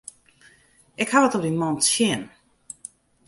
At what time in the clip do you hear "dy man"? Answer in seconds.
1.45-1.75